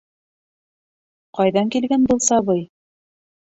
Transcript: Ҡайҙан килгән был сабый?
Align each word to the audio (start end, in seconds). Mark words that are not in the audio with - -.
Ҡайҙан 1.41 1.71
килгән 1.77 2.11
был 2.11 2.25
сабый? 2.33 2.69